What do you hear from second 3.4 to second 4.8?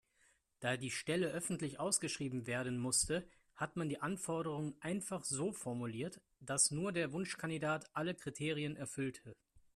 hat man die Anforderungen